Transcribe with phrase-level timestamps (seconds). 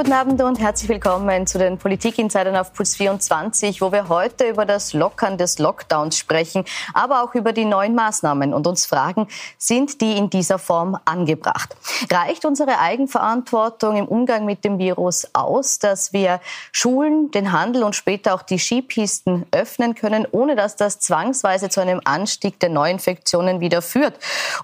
[0.00, 4.64] Guten Abend und herzlich willkommen zu den Politik-Insidern auf Puls 24, wo wir heute über
[4.64, 6.64] das Lockern des Lockdowns sprechen,
[6.94, 9.28] aber auch über die neuen Maßnahmen und uns fragen,
[9.58, 11.76] sind die in dieser Form angebracht?
[12.10, 16.40] Reicht unsere Eigenverantwortung im Umgang mit dem Virus aus, dass wir
[16.72, 21.82] Schulen, den Handel und später auch die Skipisten öffnen können, ohne dass das zwangsweise zu
[21.82, 24.14] einem Anstieg der Neuinfektionen wieder führt?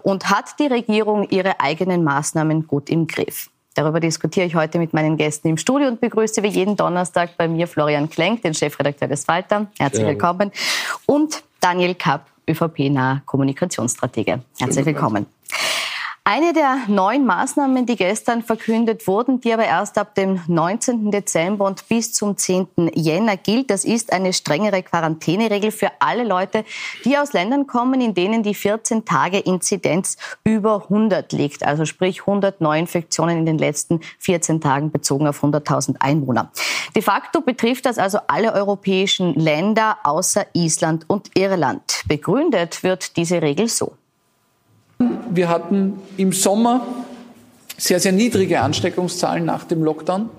[0.01, 3.51] Und hat die Regierung ihre eigenen Maßnahmen gut im Griff?
[3.77, 7.47] Darüber diskutiere ich heute mit meinen Gästen im Studio und begrüße wie jeden Donnerstag bei
[7.47, 9.67] mir Florian Klenk, den Chefredakteur des Falter.
[9.79, 10.09] Herzlich ja.
[10.09, 10.51] willkommen.
[11.05, 14.41] Und Daniel Kapp, ÖVP-naher Kommunikationsstratege.
[14.59, 15.27] Herzlich willkommen.
[16.29, 21.13] Eine der neuen Maßnahmen, die gestern verkündet wurden, die aber erst ab dem 19.
[21.13, 22.91] Dezember und bis zum 10.
[22.95, 26.65] Jänner gilt, das ist eine strengere Quarantäneregel für alle Leute,
[27.05, 31.65] die aus Ländern kommen, in denen die 14 Tage Inzidenz über 100 liegt.
[31.65, 36.51] Also sprich 100 Neuinfektionen in den letzten 14 Tagen bezogen auf 100.000 Einwohner.
[36.97, 42.03] De facto betrifft das also alle europäischen Länder außer Island und Irland.
[42.09, 43.93] Begründet wird diese Regel so.
[44.99, 46.87] Wir hatten im Sommer
[47.77, 50.31] sehr, sehr niedrige Ansteckungszahlen nach dem Lockdown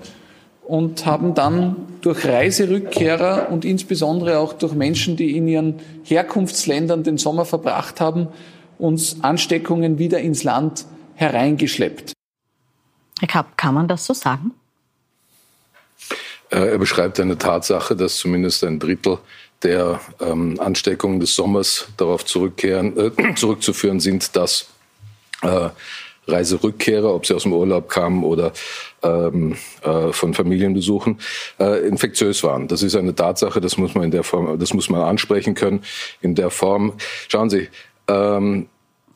[0.64, 7.18] und haben dann durch Reiserückkehrer und insbesondere auch durch Menschen, die in ihren Herkunftsländern den
[7.18, 8.28] Sommer verbracht haben,
[8.78, 10.86] uns Ansteckungen wieder ins Land
[11.16, 12.14] hereingeschleppt.
[13.20, 14.52] Herr Kapp, kann man das so sagen?
[16.50, 19.20] Äh, er beschreibt eine Tatsache, dass zumindest ein Drittel
[19.64, 24.68] der ähm, Ansteckungen des Sommers darauf zurückkehren, äh, zurückzuführen sind, dass
[25.42, 25.70] äh,
[26.28, 28.52] Reiserückkehrer, ob sie aus dem Urlaub kamen oder
[29.02, 31.20] ähm, äh, von Familienbesuchen,
[31.60, 32.68] äh, infektiös waren.
[32.68, 35.84] Das ist eine Tatsache, das muss man in der Form, das muss man ansprechen können.
[36.22, 36.94] In der Form,
[37.30, 37.70] schauen Sie,
[38.10, 38.68] ähm,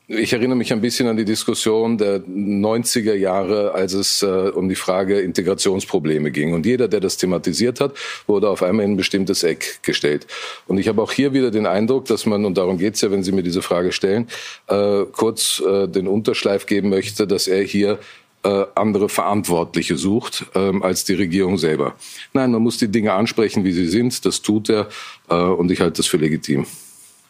[0.08, 4.68] ich erinnere mich ein bisschen an die Diskussion der 90er Jahre, als es äh, um
[4.68, 6.54] die Frage Integrationsprobleme ging.
[6.54, 7.94] Und jeder, der das thematisiert hat,
[8.26, 10.26] wurde auf einmal in ein bestimmtes Eck gestellt.
[10.66, 13.10] Und ich habe auch hier wieder den Eindruck, dass man, und darum geht es ja,
[13.10, 14.28] wenn Sie mir diese Frage stellen,
[14.66, 17.98] äh, kurz äh, den Unterschleif geben möchte, dass er hier
[18.44, 21.94] äh, andere Verantwortliche sucht ähm, als die Regierung selber.
[22.32, 24.24] Nein, man muss die Dinge ansprechen, wie sie sind.
[24.26, 24.88] Das tut er
[25.30, 26.66] äh, und ich halte das für legitim.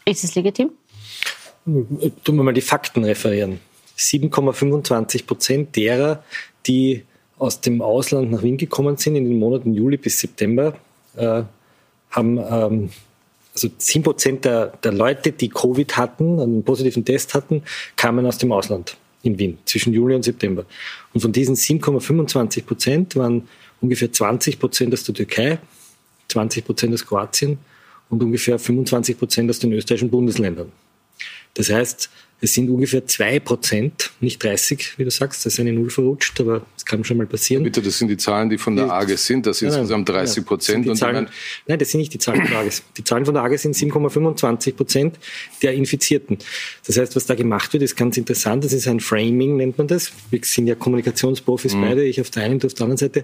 [0.05, 0.71] Ist es legitim?
[1.65, 3.59] Tun wir mal die Fakten referieren.
[3.97, 6.23] 7,25 Prozent derer,
[6.65, 7.03] die
[7.37, 10.75] aus dem Ausland nach Wien gekommen sind in den Monaten Juli bis September,
[11.15, 11.43] äh,
[12.09, 12.89] haben ähm,
[13.53, 17.63] also 10 Prozent der, der Leute, die Covid hatten, einen positiven Test hatten,
[17.95, 20.65] kamen aus dem Ausland in Wien zwischen Juli und September.
[21.13, 23.47] Und von diesen 7,25 Prozent waren
[23.79, 25.59] ungefähr 20 Prozent aus der Türkei,
[26.29, 27.59] 20 Prozent aus Kroatien
[28.09, 30.71] und ungefähr 25 Prozent aus den österreichischen Bundesländern.
[31.53, 32.09] Das heißt,
[32.43, 36.41] es sind ungefähr zwei Prozent, nicht 30, wie du sagst, da ist eine Null verrutscht,
[36.41, 37.63] aber das kann schon mal passieren.
[37.63, 40.45] Bitte, das sind die Zahlen, die von der AGES sind, das sind nein, insgesamt 30
[40.45, 40.85] Prozent.
[40.85, 41.29] Ja, Zahlen,
[41.67, 42.83] nein, das sind nicht die Zahlen von der AGES.
[42.97, 45.19] Die Zahlen von der AGES sind 7,25 Prozent
[45.61, 46.37] der Infizierten.
[46.85, 48.65] Das heißt, was da gemacht wird, ist ganz interessant.
[48.65, 50.11] Das ist ein Framing, nennt man das.
[50.29, 51.81] Wir sind ja Kommunikationsprofis mhm.
[51.81, 53.23] beide, ich auf der einen und auf der anderen Seite.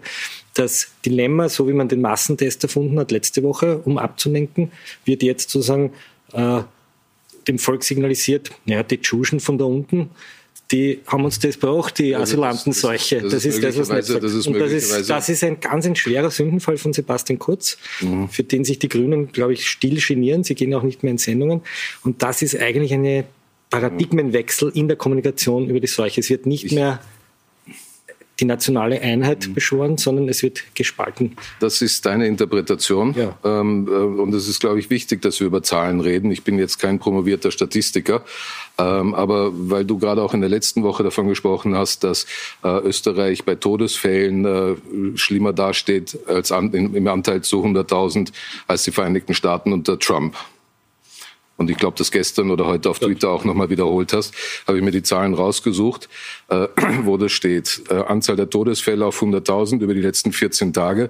[0.53, 4.71] Das Dilemma, so wie man den Massentest erfunden hat letzte Woche, um abzulenken,
[5.03, 5.91] wird jetzt sozusagen
[6.31, 6.61] äh,
[7.49, 10.11] dem Volk signalisiert, naja, die Tschuschen von da unten,
[10.71, 13.21] die haben uns das braucht, die also Asylantenseuche.
[13.21, 14.23] Das, das, das, ist das, was nicht.
[14.23, 17.77] Das ist, Und das ist, das ist ein ganz ein schwerer Sündenfall von Sebastian Kurz,
[18.01, 18.29] mhm.
[18.29, 20.43] für den sich die Grünen, glaube ich, still genieren.
[20.43, 21.61] Sie gehen auch nicht mehr in Sendungen.
[22.03, 23.25] Und das ist eigentlich eine
[23.71, 26.21] Paradigmenwechsel in der Kommunikation über die Seuche.
[26.21, 26.99] Es wird nicht ich, mehr
[28.39, 29.53] die nationale Einheit mhm.
[29.53, 31.35] beschworen, sondern es wird gespalten.
[31.59, 33.13] Das ist deine Interpretation.
[33.17, 33.37] Ja.
[33.43, 36.31] Ähm, äh, und es ist, glaube ich, wichtig, dass wir über Zahlen reden.
[36.31, 38.23] Ich bin jetzt kein promovierter Statistiker,
[38.77, 42.25] ähm, aber weil du gerade auch in der letzten Woche davon gesprochen hast, dass
[42.63, 48.31] äh, Österreich bei Todesfällen äh, schlimmer dasteht als im Anteil zu 100.000
[48.67, 50.35] als die Vereinigten Staaten unter Trump
[51.59, 54.33] und ich glaube, das gestern oder heute auf Twitter auch nochmal wiederholt hast,
[54.65, 56.07] habe ich mir die Zahlen rausgesucht,
[56.47, 56.69] äh,
[57.03, 57.81] wo das steht.
[57.89, 61.09] Äh, Anzahl der Todesfälle auf 100.000 über die letzten 14 Tage.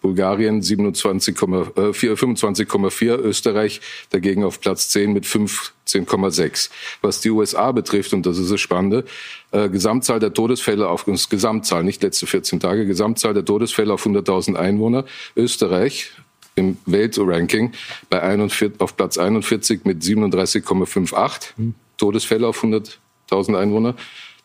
[0.00, 6.70] Bulgarien 25,4, äh, Österreich dagegen auf Platz 10 mit 15,6.
[7.02, 9.04] Was die USA betrifft, und das ist das Spannende,
[9.50, 14.56] äh, Gesamtzahl der Todesfälle auf Gesamtzahl, nicht letzte 14 Tage, Gesamtzahl der Todesfälle auf 100.000
[14.56, 15.04] Einwohner.
[15.36, 16.12] Österreich
[16.54, 17.72] im Weltranking
[18.08, 21.74] bei 41, auf Platz 41 mit 37,58 mhm.
[21.96, 23.94] Todesfälle auf 100.000 Einwohner.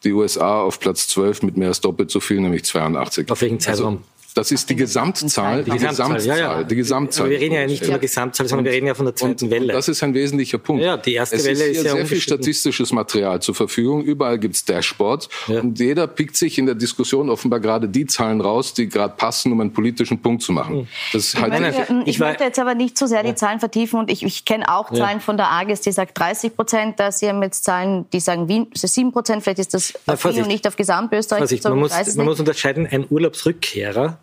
[0.04, 3.31] Die USA auf Platz 12 mit mehr als doppelt so viel, nämlich 82.
[3.31, 3.96] Auf welchen Zeitraum?
[3.96, 4.04] Also,
[4.36, 5.64] Das ist die Gesamtzahl.
[5.64, 6.64] Die Gesamtzahl, ja, ja.
[6.64, 7.28] Die Gesamtzahl.
[7.28, 9.46] Aber wir reden ja nicht von der Gesamtzahl, sondern wir reden ja von der zweiten
[9.46, 9.68] und, Welle.
[9.68, 10.84] Und das ist ein wesentlicher Punkt.
[10.84, 14.04] Ja, die erste es Welle ist, ist ja sehr viel statistisches Material zur Verfügung.
[14.04, 15.30] Überall gibt's Dashboards.
[15.48, 15.62] Ja.
[15.62, 19.54] Und jeder pickt sich in der Diskussion offenbar gerade die Zahlen raus, die gerade passen,
[19.54, 20.80] um einen politischen Punkt zu machen.
[20.80, 20.88] Hm.
[21.14, 23.62] Das halt ich, meine, ich, ich möchte jetzt aber nicht zu so sehr die Zahlen
[23.62, 27.00] vertiefen und ich, ich kenne auch Zahlen von der AGES, die sagt 30 Prozent.
[27.00, 29.44] Da Sie haben jetzt Zahlen, die sagen Wien, 7 Prozent.
[29.44, 31.40] Vielleicht ist das auf Wien und nicht auf Gesamtösterreich.
[31.40, 34.20] Vorsicht, man, muss, man muss unterscheiden, ein Urlaubsrückkehrer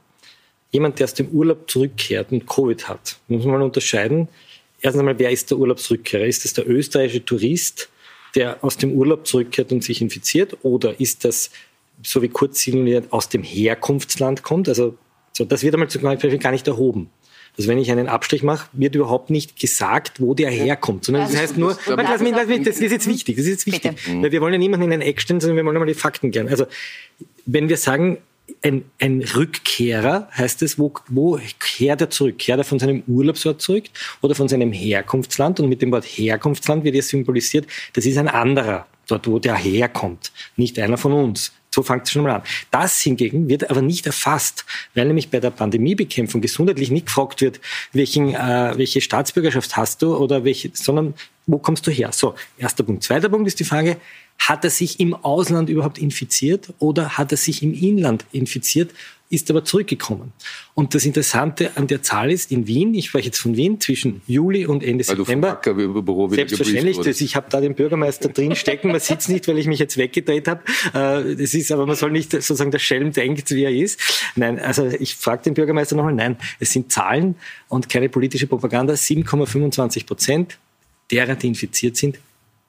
[0.73, 4.29] jemand, der aus dem Urlaub zurückkehrt und Covid hat, muss man mal unterscheiden.
[4.81, 6.25] Erstens einmal, wer ist der Urlaubsrückkehrer?
[6.25, 7.89] Ist das der österreichische Tourist,
[8.35, 10.57] der aus dem Urlaub zurückkehrt und sich infiziert?
[10.63, 11.51] Oder ist das,
[12.03, 14.69] so wie kurz simuliert, aus dem Herkunftsland kommt?
[14.69, 14.97] Also,
[15.33, 17.11] so, das wird einmal zum Beispiel gar nicht erhoben.
[17.57, 21.37] Also wenn ich einen Abstrich mache, wird überhaupt nicht gesagt, wo der herkommt, sondern das
[21.37, 23.93] heißt nur, das, lass mich, lass mich, das ist jetzt wichtig, das ist jetzt wichtig,
[23.93, 24.23] Bitte.
[24.23, 26.31] weil wir wollen ja niemanden in ein Eck stellen, sondern wir wollen einmal die Fakten
[26.31, 26.49] klären.
[26.49, 26.65] Also
[27.45, 28.19] wenn wir sagen,
[28.63, 32.39] ein, ein Rückkehrer, heißt es, wo, wo kehrt er zurück?
[32.39, 33.85] Kehrt er von seinem Urlaubsort zurück
[34.21, 35.61] oder von seinem Herkunftsland?
[35.61, 39.57] Und mit dem Wort Herkunftsland wird ja symbolisiert, das ist ein anderer, dort wo der
[39.57, 41.53] herkommt, nicht einer von uns.
[41.75, 42.43] So fängt es schon mal an.
[42.71, 47.61] Das hingegen wird aber nicht erfasst, weil nämlich bei der Pandemiebekämpfung gesundheitlich nicht gefragt wird,
[47.93, 51.15] welchen, äh, welche Staatsbürgerschaft hast du oder welche, sondern
[51.47, 52.11] wo kommst du her?
[52.13, 53.05] So, erster Punkt.
[53.05, 53.97] Zweiter Punkt ist die Frage,
[54.49, 58.93] hat er sich im Ausland überhaupt infiziert oder hat er sich im Inland infiziert,
[59.33, 60.33] ist aber zurückgekommen.
[60.75, 64.21] Und das Interessante an der Zahl ist, in Wien, ich spreche jetzt von Wien, zwischen
[64.27, 65.55] Juli und Ende weil September.
[65.55, 69.59] Büro selbstverständlich, das, ich habe da den Bürgermeister drin stecken, man sieht es nicht, weil
[69.59, 70.63] ich mich jetzt weggedreht habe.
[70.93, 73.99] Äh, das ist, aber man soll nicht sozusagen der Schelm denkt, wie er ist.
[74.37, 77.37] Nein, also ich frage den Bürgermeister nochmal, nein, es sind Zahlen
[77.69, 78.93] und keine politische Propaganda.
[78.93, 80.59] 7,25 Prozent
[81.11, 82.19] derer, die infiziert sind,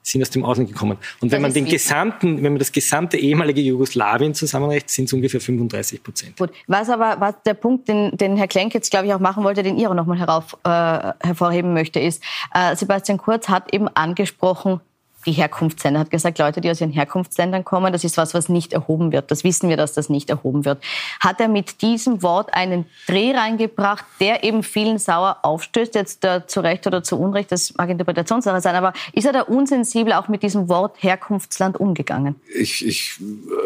[0.04, 0.98] sind aus dem Ausland gekommen.
[1.20, 5.40] Und wenn man den gesamten, wenn man das gesamte ehemalige Jugoslawien zusammenrechnet, sind es ungefähr
[5.40, 6.36] 35 Prozent.
[6.36, 6.50] Gut.
[6.66, 9.62] Was aber, was der Punkt, den, den Herr Klenk jetzt, glaube ich, auch machen wollte,
[9.62, 12.22] den ihr auch nochmal herauf, äh, hervorheben möchte, ist,
[12.52, 14.80] äh, Sebastian Kurz hat eben angesprochen,
[15.26, 16.00] die Herkunftsländer.
[16.00, 19.30] Hat gesagt, Leute, die aus ihren Herkunftsländern kommen, das ist was, was nicht erhoben wird.
[19.30, 20.82] Das wissen wir, dass das nicht erhoben wird.
[21.20, 26.46] Hat er mit diesem Wort einen Dreh reingebracht, der eben vielen sauer aufstößt, jetzt äh,
[26.46, 30.28] zu Recht oder zu Unrecht, das mag Interpretationssache sein, aber ist er da unsensibel auch
[30.28, 32.36] mit diesem Wort Herkunftsland umgegangen?
[32.54, 33.18] Ich, ich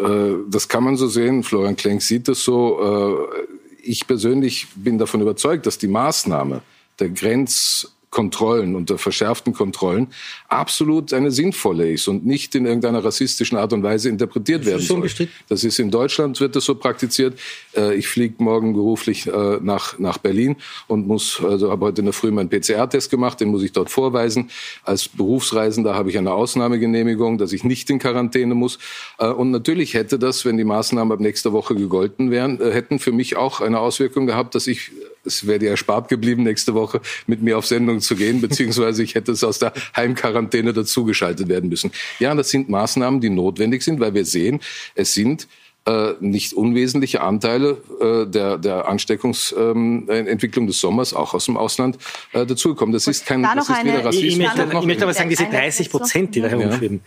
[0.03, 1.43] äh, das kann man so sehen.
[1.43, 3.27] Florian Klenk sieht das so.
[3.39, 3.47] Äh,
[3.81, 6.61] ich persönlich bin davon überzeugt, dass die Maßnahme
[6.99, 10.07] der Grenz Kontrollen, unter verschärften Kontrollen,
[10.47, 15.07] absolut eine sinnvolle ist und nicht in irgendeiner rassistischen Art und Weise interpretiert werden soll.
[15.47, 17.39] Das ist in Deutschland, wird das so praktiziert.
[17.75, 20.55] Äh, ich fliege morgen beruflich äh, nach, nach Berlin
[20.87, 23.91] und muss, also habe heute in der Früh meinen PCR-Test gemacht, den muss ich dort
[23.91, 24.49] vorweisen.
[24.83, 28.79] Als Berufsreisender habe ich eine Ausnahmegenehmigung, dass ich nicht in Quarantäne muss.
[29.19, 33.11] Äh, und natürlich hätte das, wenn die Maßnahmen ab nächster Woche gegolten wären, hätten für
[33.11, 34.91] mich auch eine Auswirkung gehabt, dass ich
[35.25, 39.15] es wäre dir erspart geblieben, nächste Woche mit mir auf Sendung zu gehen, beziehungsweise ich
[39.15, 41.91] hätte es aus der Heimquarantäne dazugeschaltet werden müssen.
[42.19, 44.59] Ja, das sind Maßnahmen, die notwendig sind, weil wir sehen,
[44.95, 45.47] es sind
[45.85, 51.97] äh, nicht unwesentliche Anteile äh, der, der Ansteckungsentwicklung ähm, des Sommers auch aus dem Ausland
[52.33, 52.93] äh, dazugekommen.
[52.93, 54.33] Das ist kein da das ist weder Rassismus.
[54.33, 57.01] Ich, möchte, ich möchte aber sagen, diese 30 Prozent, die da herumschweben,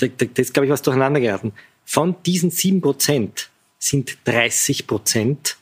[0.00, 0.08] ja.
[0.08, 1.52] das, das ist, glaube ich, was durcheinander geraten.
[1.84, 5.56] Von diesen sieben Prozent sind 30 Prozent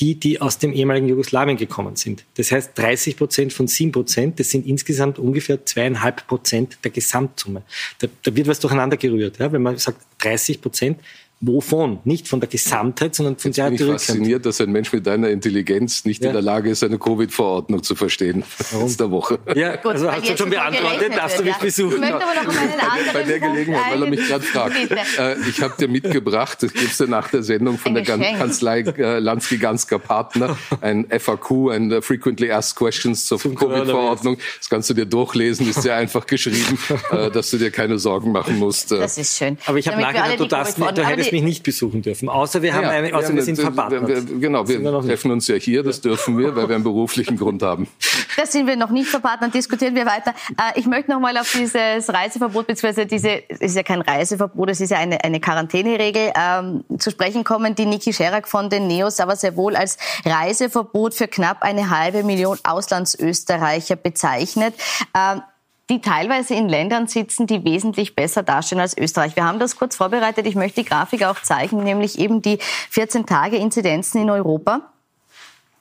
[0.00, 2.24] die, die aus dem ehemaligen Jugoslawien gekommen sind.
[2.36, 7.62] Das heißt, 30 Prozent von 7 Prozent, das sind insgesamt ungefähr zweieinhalb Prozent der Gesamtsumme.
[7.98, 9.38] Da, da wird was durcheinander gerührt.
[9.38, 9.52] Ja?
[9.52, 11.00] Wenn man sagt 30 Prozent,
[11.42, 12.00] Wovon?
[12.04, 15.06] Nicht von der Gesamtheit, sondern von der Jetzt bin ich fasziniert, dass ein Mensch mit
[15.06, 16.28] deiner Intelligenz nicht ja.
[16.28, 18.44] in der Lage ist, eine Covid-Verordnung zu verstehen.
[18.72, 18.94] Warum?
[18.94, 19.38] der Woche.
[19.54, 21.94] Ja, Gut, also hast du schon beantwortet, darfst du mich besuchen.
[21.94, 24.76] Ich möchte aber noch einen anderen Bei der Gelegenheit, weil er mich gerade fragt.
[25.18, 28.38] Äh, ich habe dir mitgebracht, das gibst du nach der Sendung von ein der Geschenk.
[28.38, 34.36] Kanzlei äh, Lansky-Gansker Partner, ein FAQ, ein uh, Frequently Asked Questions zur Covid-Verordnung.
[34.58, 36.78] Das kannst du dir durchlesen, ist sehr einfach geschrieben,
[37.10, 38.92] äh, dass du dir keine Sorgen machen musst.
[38.92, 39.56] Das ist schön.
[39.64, 42.28] Aber ich habe nachgedacht, du darfst, du hättest mich nicht besuchen dürfen.
[42.28, 44.26] Außer wir haben ja, eine, außer wir, wir sind verpartnert.
[44.40, 47.62] Genau, wir, wir treffen uns ja hier, das dürfen wir, weil wir einen beruflichen Grund
[47.62, 47.88] haben.
[48.36, 50.32] Das sind wir noch nicht verpartnert, diskutieren wir weiter.
[50.52, 54.70] Äh, ich möchte noch mal auf dieses Reiseverbot, beziehungsweise diese, es ist ja kein Reiseverbot,
[54.70, 58.86] es ist ja eine, eine Quarantäneregel, ähm, zu sprechen kommen, die Niki Scherak von den
[58.86, 64.74] Neos aber sehr wohl als Reiseverbot für knapp eine halbe Million Auslandsösterreicher bezeichnet.
[65.14, 65.42] Ähm,
[65.90, 69.36] die teilweise in Ländern sitzen, die wesentlich besser dastehen als Österreich.
[69.36, 70.46] Wir haben das kurz vorbereitet.
[70.46, 72.58] Ich möchte die Grafik auch zeigen, nämlich eben die
[72.90, 74.82] 14 Tage Inzidenzen in Europa.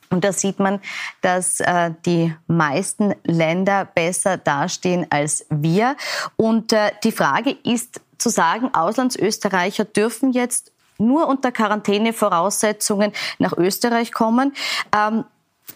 [0.09, 0.81] Und da sieht man,
[1.21, 5.95] dass äh, die meisten Länder besser dastehen als wir.
[6.35, 14.11] Und äh, die Frage ist zu sagen, Auslandsösterreicher dürfen jetzt nur unter Quarantänevoraussetzungen nach Österreich
[14.11, 14.53] kommen.
[14.95, 15.25] Ähm,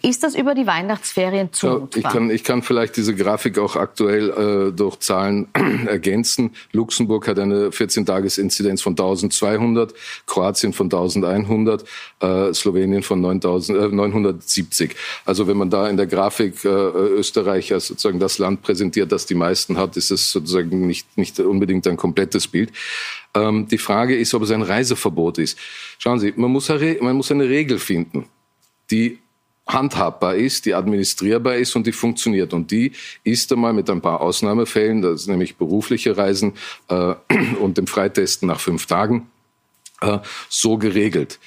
[0.01, 1.89] ist das über die Weihnachtsferien zumutbar?
[1.93, 4.29] Ja, ich, kann, ich kann vielleicht diese Grafik auch aktuell
[4.69, 5.47] äh, durch Zahlen
[5.87, 6.51] ergänzen.
[6.71, 9.93] Luxemburg hat eine 14-Tages-Inzidenz von 1200,
[10.25, 11.83] Kroatien von 1100,
[12.19, 14.95] äh, Slowenien von 9000, äh, 970.
[15.25, 19.25] Also wenn man da in der Grafik äh, Österreich als sozusagen das Land präsentiert, das
[19.25, 22.71] die meisten hat, ist es sozusagen nicht, nicht unbedingt ein komplettes Bild.
[23.35, 25.57] Ähm, die Frage ist, ob es ein Reiseverbot ist.
[25.97, 28.25] Schauen Sie, man muss, man muss eine Regel finden,
[28.91, 29.19] die
[29.65, 32.53] handhabbar ist, die administrierbar ist und die funktioniert.
[32.53, 32.91] Und die
[33.23, 36.53] ist einmal mit ein paar Ausnahmefällen, das ist nämlich berufliche Reisen
[36.89, 37.15] äh,
[37.59, 39.27] und dem Freitesten nach fünf Tagen,
[40.01, 41.39] äh, so geregelt.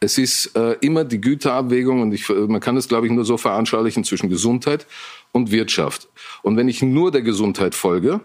[0.00, 3.36] Es ist äh, immer die Güterabwägung und ich, man kann es, glaube ich, nur so
[3.36, 4.86] veranschaulichen zwischen Gesundheit
[5.32, 6.08] und Wirtschaft.
[6.42, 8.20] Und wenn ich nur der Gesundheit folge,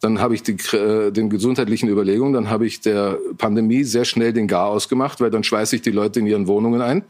[0.00, 4.32] dann habe ich die, äh, den gesundheitlichen Überlegungen, dann habe ich der Pandemie sehr schnell
[4.32, 7.04] den Gar ausgemacht, weil dann schweiße ich die Leute in ihren Wohnungen ein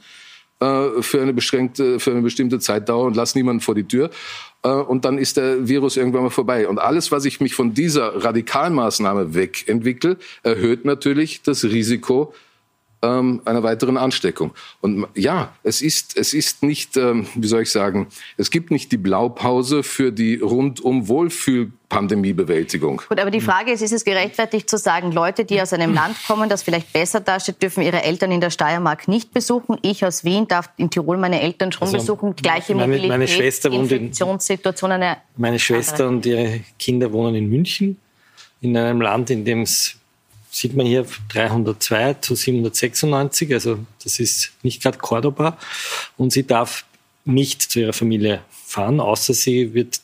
[0.62, 4.10] äh, für eine beschränkte, für eine bestimmte Zeitdauer und lass niemanden vor die Tür.
[4.62, 6.68] Äh, und dann ist der Virus irgendwann mal vorbei.
[6.68, 12.32] Und alles, was ich mich von dieser Radikalmaßnahme wegentwickle, erhöht natürlich das Risiko
[13.02, 14.52] ähm, einer weiteren Ansteckung.
[14.80, 18.06] Und ja, es ist, es ist nicht, ähm, wie soll ich sagen,
[18.36, 23.02] es gibt nicht die Blaupause für die rundum Wohlfühl Pandemiebewältigung.
[23.06, 26.16] Gut, aber die Frage ist, ist es gerechtfertigt zu sagen, Leute, die aus einem Land
[26.26, 29.76] kommen, das vielleicht besser dasteht, dürfen ihre Eltern in der Steiermark nicht besuchen.
[29.82, 32.34] Ich aus Wien darf in Tirol meine Eltern schon also besuchen.
[32.34, 36.08] Gleiche meine, Mobilität, meine Schwester wohnt Infektionssituation eine Meine Schwester andere.
[36.08, 37.98] und ihre Kinder wohnen in München,
[38.62, 39.98] in einem Land, in dem es
[40.52, 45.58] sieht man hier 302 zu 796, also das ist nicht gerade Cordoba.
[46.16, 46.84] Und sie darf
[47.24, 50.00] nicht zu ihrer Familie fahren, außer sie wird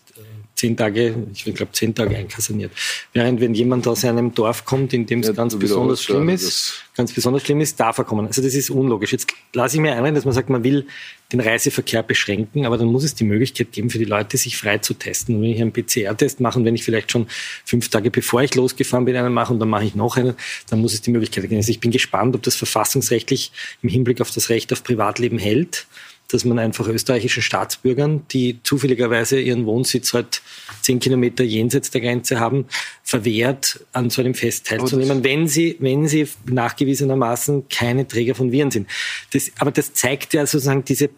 [0.59, 2.73] zehn Tage, ich glaube zehn Tage einkaserniert.
[3.13, 6.83] Während wenn jemand aus einem Dorf kommt, in dem es ja, ganz besonders schlimm ist,
[6.97, 8.27] ganz besonders schlimm ist, darf er kommen.
[8.27, 9.13] Also das ist unlogisch.
[9.13, 10.87] Jetzt lasse ich mir einreden, dass man sagt, man will
[11.33, 14.79] den Reiseverkehr beschränken, aber dann muss es die Möglichkeit geben für die Leute, sich frei
[14.79, 15.37] zu testen.
[15.37, 17.29] Und wenn ich einen PCR-Test mache und wenn ich vielleicht schon
[17.65, 20.35] fünf Tage bevor ich losgefahren bin, einen mache und dann mache ich noch einen,
[20.71, 21.57] dann muss es die Möglichkeit geben.
[21.57, 25.87] Also ich bin gespannt, ob das verfassungsrechtlich im Hinblick auf das Recht auf Privatleben hält
[26.31, 30.43] dass man einfach österreichischen Staatsbürgern, die zufälligerweise ihren Wohnsitz halt
[30.83, 32.67] zehn Kilometer jenseits der Grenze haben,
[33.03, 38.71] verwehrt, an so einem Fest teilzunehmen, wenn sie, wenn sie nachgewiesenermaßen keine Träger von Viren
[38.71, 38.89] sind.
[39.33, 41.09] Das, aber das zeigt ja sozusagen diese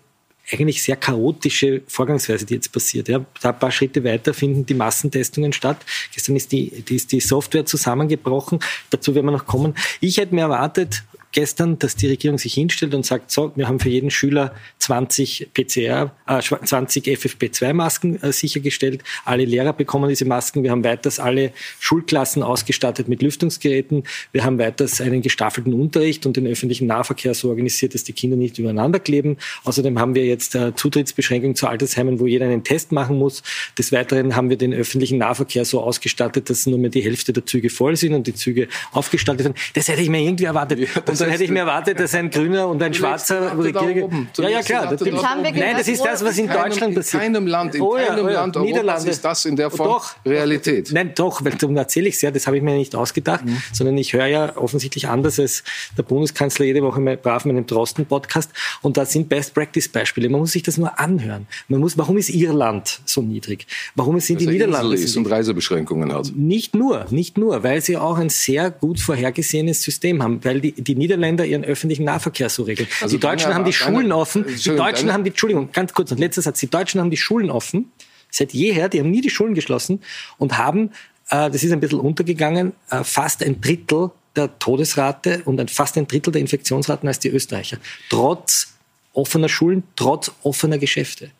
[0.52, 3.08] eigentlich sehr chaotische Vorgangsweise, die jetzt passiert.
[3.08, 5.78] Ja, da ein paar Schritte weiter finden die Massentestungen statt.
[6.12, 8.58] Gestern ist die, die, ist die Software zusammengebrochen.
[8.90, 9.74] Dazu werden wir noch kommen.
[10.00, 13.80] Ich hätte mir erwartet, gestern, dass die Regierung sich hinstellt und sagt, so, wir haben
[13.80, 19.02] für jeden Schüler 20 PCR, äh, 20 FFP2-Masken äh, sichergestellt.
[19.24, 20.62] Alle Lehrer bekommen diese Masken.
[20.62, 24.04] Wir haben weiters alle Schulklassen ausgestattet mit Lüftungsgeräten.
[24.32, 28.36] Wir haben weiters einen gestaffelten Unterricht und den öffentlichen Nahverkehr so organisiert, dass die Kinder
[28.36, 29.36] nicht übereinander kleben.
[29.64, 33.42] Außerdem haben wir jetzt äh, Zutrittsbeschränkungen zu Altersheimen, wo jeder einen Test machen muss.
[33.78, 37.46] Des Weiteren haben wir den öffentlichen Nahverkehr so ausgestattet, dass nur mehr die Hälfte der
[37.46, 39.56] Züge voll sind und die Züge aufgestaltet werden.
[39.74, 40.80] Das hätte ich mir irgendwie erwartet.
[40.80, 40.86] Ja,
[41.20, 44.28] dann hätte ich mir erwartet, dass ein Grüner und ein Schwarzer Regierung.
[44.38, 44.96] Ja, ja, klar.
[44.96, 47.22] Das, nein, das ist das, was in Deutschland passiert.
[47.22, 48.34] In keinem Land, in oh, ja, keinem oh, ja.
[48.40, 50.90] Land Europas ist das in der Form doch, Realität.
[50.92, 53.62] Nein, doch, weil darum erzähle ich es ja, das habe ich mir nicht ausgedacht, mhm.
[53.72, 55.62] sondern ich höre ja offensichtlich anders als
[55.96, 58.50] der Bundeskanzler jede Woche mal brav meinen Drosten-Podcast
[58.82, 60.28] und da sind Best-Practice-Beispiele.
[60.28, 61.46] Man muss sich das nur anhören.
[61.68, 63.66] Man muss, warum ist Irland so niedrig?
[63.94, 66.32] Warum sind die Niederlande ist und Reisebeschränkungen hat?
[66.34, 70.72] Nicht nur, nicht nur, weil sie auch ein sehr gut vorhergesehenes System haben, weil die,
[70.72, 72.88] die Niederländer ihren öffentlichen Nahverkehr so regeln.
[73.00, 74.44] Also die Deutschen haben die Schulen offen.
[74.46, 76.60] Die Deutschen haben die, Entschuldigung, ganz kurz, und letzter Satz.
[76.60, 77.90] Die Deutschen haben die Schulen offen.
[78.30, 80.02] Seit jeher, die haben nie die Schulen geschlossen
[80.38, 80.90] und haben,
[81.30, 85.98] äh, das ist ein bisschen untergegangen, äh, fast ein Drittel der Todesrate und ein, fast
[85.98, 87.78] ein Drittel der Infektionsraten als die Österreicher.
[88.08, 88.74] Trotz
[89.12, 91.32] offener Schulen, trotz offener Geschäfte.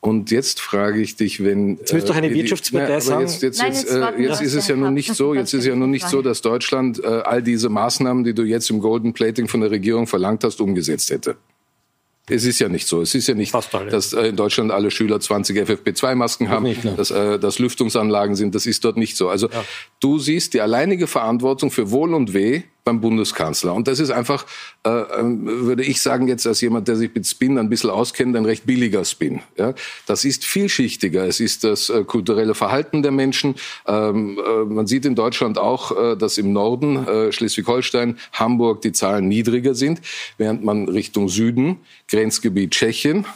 [0.00, 3.22] Und jetzt frage ich dich, wenn jetzt müsste doch eine äh, Wirtschaftspartei sagen.
[3.22, 5.34] Jetzt, jetzt, Nein, jetzt, äh, jetzt ist es ja nun nicht so.
[5.34, 8.70] Jetzt ist ja nun nicht so, dass Deutschland äh, all diese Maßnahmen, die du jetzt
[8.70, 11.36] im Golden Plating von der Regierung verlangt hast, umgesetzt hätte.
[12.30, 13.00] Es ist ja nicht so.
[13.00, 13.54] Es ist ja nicht,
[13.90, 16.94] dass äh, in Deutschland alle Schüler 20 FFP2-Masken haben, nicht, ne?
[16.96, 18.54] dass, äh, dass Lüftungsanlagen sind.
[18.54, 19.28] Das ist dort nicht so.
[19.28, 19.64] Also ja.
[20.00, 23.74] du siehst die alleinige Verantwortung für Wohl und Weh beim Bundeskanzler.
[23.74, 24.46] Und das ist einfach,
[24.82, 28.34] äh, ähm, würde ich sagen, jetzt als jemand, der sich mit Spin ein bisschen auskennt,
[28.34, 29.42] ein recht billiger Spin.
[29.58, 29.74] Ja?
[30.06, 31.26] Das ist vielschichtiger.
[31.26, 33.56] Es ist das äh, kulturelle Verhalten der Menschen.
[33.86, 38.92] Ähm, äh, man sieht in Deutschland auch, äh, dass im Norden, äh, Schleswig-Holstein, Hamburg, die
[38.92, 40.00] Zahlen niedriger sind,
[40.38, 43.26] während man Richtung Süden, Grenzgebiet Tschechien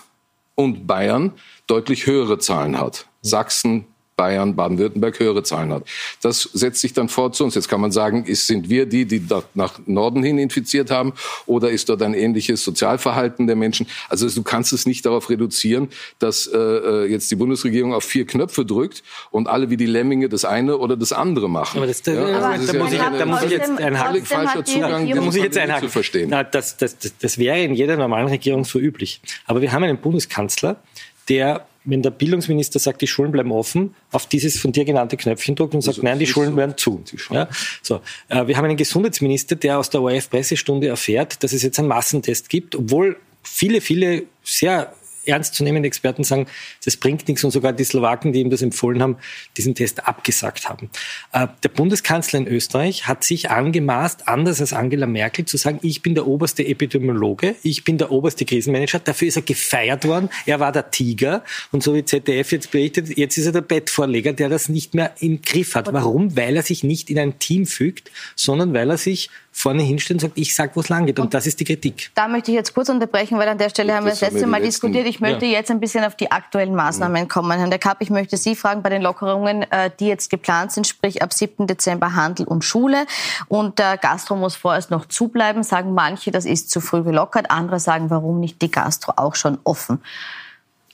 [0.54, 1.32] und Bayern
[1.66, 3.06] deutlich höhere Zahlen hat.
[3.20, 3.84] Sachsen,
[4.22, 5.82] Bayern, Baden-Württemberg höhere Zahlen hat.
[6.20, 7.56] Das setzt sich dann fort zu uns.
[7.56, 11.12] Jetzt kann man sagen, ist, sind wir die, die dort nach Norden hin infiziert haben
[11.46, 13.88] oder ist dort ein ähnliches Sozialverhalten der Menschen?
[14.08, 15.88] Also du kannst es nicht darauf reduzieren,
[16.20, 19.02] dass äh, äh jetzt die Bundesregierung auf vier Knöpfe drückt
[19.32, 21.78] und alle wie die Lemminge das eine oder das andere machen.
[21.78, 25.20] Aber das, ja, also da, muss ich, da muss ich jetzt ein falscher Zugang, da
[25.20, 25.88] muss ich jetzt einhaken.
[25.88, 26.28] zu verstehen.
[26.30, 29.20] Na, das, das, das, das wäre in jeder normalen Regierung so üblich.
[29.46, 30.76] Aber wir haben einen Bundeskanzler,
[31.28, 35.56] der wenn der Bildungsminister sagt, die Schulen bleiben offen, auf dieses von dir genannte Knöpfchen
[35.56, 36.56] drückt und sagt, nein, die Schulen so.
[36.56, 37.02] werden zu.
[37.30, 37.48] Ja?
[37.82, 41.88] So, äh, wir haben einen Gesundheitsminister, der aus der ORF-Pressestunde erfährt, dass es jetzt einen
[41.88, 44.92] Massentest gibt, obwohl viele, viele sehr
[45.26, 46.46] ernstzunehmende Experten sagen,
[46.84, 49.16] das bringt nichts und sogar die Slowaken, die ihm das empfohlen haben,
[49.56, 50.90] diesen Test abgesagt haben.
[51.32, 56.02] Äh, der Bundeskanzler in Österreich hat sich angemaßt, anders als Angela Merkel, zu sagen, ich
[56.02, 58.98] bin der oberste Epidemiologe, ich bin der oberste Krisenmanager.
[58.98, 60.28] Dafür ist er gefeiert worden.
[60.46, 64.32] Er war der Tiger und so wie ZDF jetzt berichtet, jetzt ist er der Bettvorleger,
[64.32, 65.92] der das nicht mehr im Griff hat.
[65.92, 66.36] Warum?
[66.36, 70.28] Weil er sich nicht in ein Team fügt, sondern weil er sich vorne hinstellt und
[70.28, 71.18] sagt, ich sag, wo es lang geht.
[71.18, 72.10] Und, und das ist die Kritik.
[72.14, 74.62] Da möchte ich jetzt kurz unterbrechen, weil an der Stelle haben wir das letzte Mal
[74.62, 75.06] diskutiert.
[75.06, 75.52] Ich möchte ja.
[75.52, 77.58] jetzt ein bisschen auf die aktuellen Maßnahmen kommen.
[77.58, 81.22] Herr Kapp, ich möchte Sie fragen bei den Lockerungen, äh, die jetzt geplant sind, sprich
[81.22, 81.66] ab 7.
[81.66, 83.06] Dezember Handel und Schule.
[83.48, 87.50] Und der Gastro muss vorerst noch zubleiben, sagen manche, das ist zu früh gelockert.
[87.50, 90.00] Andere sagen, warum nicht die Gastro auch schon offen?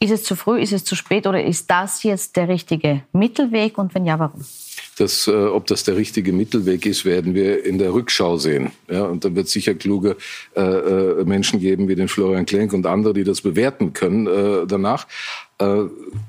[0.00, 3.78] Ist es zu früh, ist es zu spät oder ist das jetzt der richtige Mittelweg
[3.78, 4.44] und wenn ja, warum?
[4.98, 8.72] Das, äh, ob das der richtige Mittelweg ist, werden wir in der Rückschau sehen.
[8.90, 10.16] Ja, und dann wird sicher kluge
[10.56, 14.66] äh, äh, Menschen geben wie den Florian Klenk und andere, die das bewerten können äh,
[14.66, 15.06] danach.
[15.58, 15.84] Äh,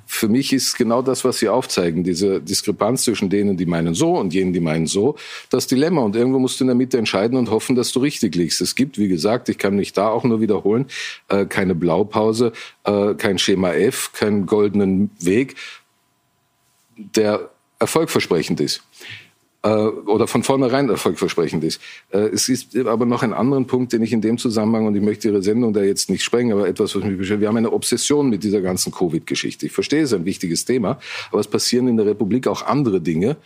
[0.08, 4.18] für mich ist genau das, was Sie aufzeigen, diese Diskrepanz zwischen denen, die meinen so
[4.18, 5.16] und jenen, die meinen so,
[5.50, 6.02] das Dilemma.
[6.02, 8.60] Und irgendwo musst du in der Mitte entscheiden und hoffen, dass du richtig liegst.
[8.62, 10.88] Es gibt, wie gesagt, ich kann mich da auch nur wiederholen,
[11.28, 12.54] äh, keine Blaupause,
[12.86, 15.56] äh, kein Schema F, keinen goldenen Weg.
[16.98, 18.84] Der erfolgversprechend ist
[19.64, 21.82] äh, oder von vornherein erfolgversprechend ist.
[22.12, 25.02] Äh, es ist aber noch ein anderen Punkt, den ich in dem Zusammenhang, und ich
[25.02, 27.42] möchte Ihre Sendung da jetzt nicht sprengen, aber etwas, was mich beschäftigt.
[27.42, 29.66] Wir haben eine Obsession mit dieser ganzen Covid-Geschichte.
[29.66, 31.00] Ich verstehe, es ist ein wichtiges Thema,
[31.32, 33.38] aber es passieren in der Republik auch andere Dinge,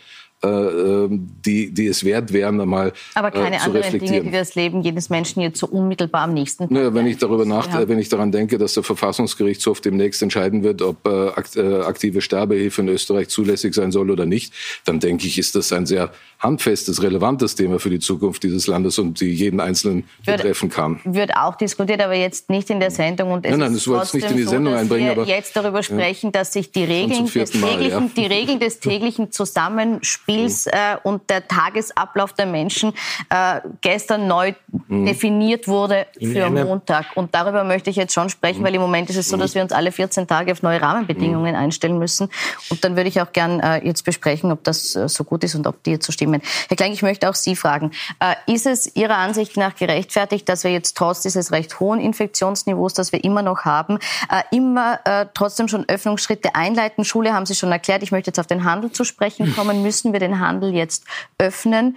[0.44, 4.82] die, die es wert wären, einmal Aber keine äh, zu anderen Dinge, die das Leben
[4.82, 7.88] jedes Menschen jetzt so unmittelbar am nächsten naja, wenn ich darüber nach, ja.
[7.88, 12.82] wenn ich daran denke, dass der Verfassungsgerichtshof demnächst entscheiden wird, ob äh, äh, aktive Sterbehilfe
[12.82, 14.52] in Österreich zulässig sein soll oder nicht,
[14.84, 16.12] dann denke ich, ist das ein sehr
[16.44, 21.00] handfestes, relevantes Thema für die Zukunft dieses Landes und die jeden Einzelnen wird, betreffen kann.
[21.04, 23.32] Wird auch diskutiert, aber jetzt nicht in der Sendung.
[23.32, 25.06] Und es nein, nein, das wollte jetzt nicht in die Sendung so, einbringen.
[25.06, 28.10] Wir aber jetzt darüber sprechen, ja, dass sich die Regeln, des, Mal, täglichen, ja.
[28.16, 30.72] die Regeln des täglichen Zusammenspiels mhm.
[30.72, 32.92] äh, und der Tagesablauf der Menschen
[33.30, 34.52] äh, gestern neu
[34.88, 35.06] mhm.
[35.06, 37.06] definiert wurde für Montag.
[37.14, 38.66] Und darüber möchte ich jetzt schon sprechen, mhm.
[38.66, 41.52] weil im Moment ist es so, dass wir uns alle 14 Tage auf neue Rahmenbedingungen
[41.52, 41.58] mhm.
[41.58, 42.28] einstellen müssen.
[42.68, 45.54] Und dann würde ich auch gern äh, jetzt besprechen, ob das äh, so gut ist
[45.54, 46.33] und ob die jetzt so stimmen.
[46.68, 50.64] Herr Klein, ich möchte auch Sie fragen, äh, ist es Ihrer Ansicht nach gerechtfertigt, dass
[50.64, 53.98] wir jetzt trotz dieses recht hohen Infektionsniveaus, das wir immer noch haben,
[54.30, 57.04] äh, immer äh, trotzdem schon Öffnungsschritte einleiten?
[57.04, 58.02] Schule haben Sie schon erklärt.
[58.02, 59.82] Ich möchte jetzt auf den Handel zu sprechen kommen.
[59.82, 61.04] Müssen wir den Handel jetzt
[61.38, 61.96] öffnen,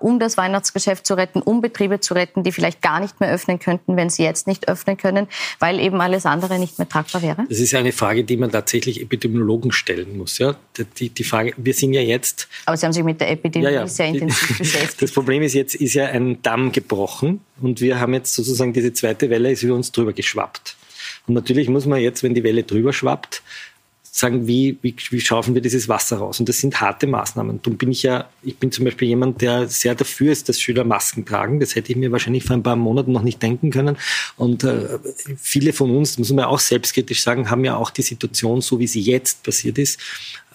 [0.00, 3.58] um das Weihnachtsgeschäft zu retten, um Betriebe zu retten, die vielleicht gar nicht mehr öffnen
[3.58, 7.44] könnten, wenn sie jetzt nicht öffnen können, weil eben alles andere nicht mehr tragbar wäre?
[7.48, 10.38] Das ist eine Frage, die man tatsächlich Epidemiologen stellen muss.
[10.38, 10.56] Ja?
[10.98, 12.48] Die, die Frage, wir sind ja jetzt.
[12.66, 13.86] Aber Sie haben sich mit der Epidemie ja, ja.
[13.86, 15.02] sehr intensiv beschäftigt.
[15.02, 18.92] Das Problem ist jetzt, ist ja ein Damm gebrochen und wir haben jetzt sozusagen diese
[18.92, 20.76] zweite Welle ist über uns drüber geschwappt.
[21.26, 23.42] Und natürlich muss man jetzt, wenn die Welle drüber schwappt,
[24.14, 26.38] sagen, wie, wie, wie schaufen wir dieses Wasser raus?
[26.38, 27.62] Und das sind harte Maßnahmen.
[27.62, 30.84] Darum bin ich ja, ich bin zum Beispiel jemand, der sehr dafür ist, dass Schüler
[30.84, 31.60] Masken tragen.
[31.60, 33.96] Das hätte ich mir wahrscheinlich vor ein paar Monaten noch nicht denken können.
[34.36, 34.98] Und äh,
[35.38, 38.86] viele von uns, muss man auch selbstkritisch sagen, haben ja auch die Situation, so wie
[38.86, 39.98] sie jetzt passiert ist,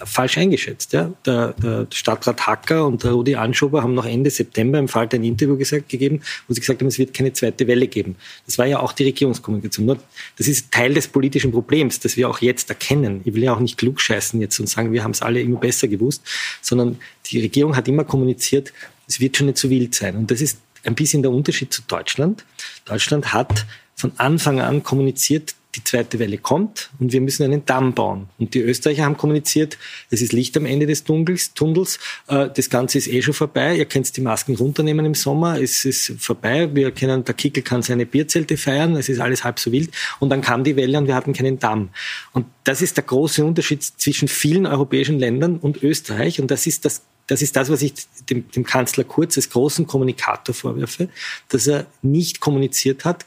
[0.06, 0.94] falsch eingeschätzt.
[0.94, 1.12] Ja?
[1.26, 5.24] Der, der Stadtrat Hacker und der Rudi Anschober haben noch Ende September im Falter ein
[5.24, 8.16] Interview gesagt, gegeben, wo sie gesagt haben, es wird keine zweite Welle geben.
[8.46, 9.86] Das war ja auch die Regierungskommunikation.
[9.86, 9.98] Nur
[10.38, 13.22] das ist Teil des politischen Problems, das wir auch jetzt erkennen.
[13.26, 15.88] Ich will ja auch nicht klugscheißen jetzt und sagen, wir haben es alle immer besser
[15.88, 16.22] gewusst,
[16.62, 18.74] sondern die Regierung hat immer kommuniziert,
[19.08, 20.16] es wird schon nicht so wild sein.
[20.16, 22.46] Und das ist ein bisschen der Unterschied zu Deutschland.
[22.86, 27.94] Deutschland hat von Anfang an kommuniziert, die zweite Welle kommt und wir müssen einen Damm
[27.94, 28.28] bauen.
[28.40, 29.78] Und die Österreicher haben kommuniziert,
[30.10, 33.78] es ist Licht am Ende des Tunnels, Tunnels äh, das Ganze ist eh schon vorbei,
[33.78, 37.82] ihr könnt die Masken runternehmen im Sommer, es ist vorbei, wir können, der Kickel kann
[37.82, 39.92] seine Bierzelte feiern, es ist alles halb so wild.
[40.20, 41.90] Und dann kam die Welle und wir hatten keinen Damm.
[42.34, 46.86] Und das ist der große Unterschied zwischen vielen europäischen Ländern und Österreich und das ist
[46.86, 47.94] das das ist das, was ich
[48.30, 51.10] dem, dem Kanzler Kurz als großen Kommunikator vorwerfe,
[51.50, 53.26] dass er nicht kommuniziert hat,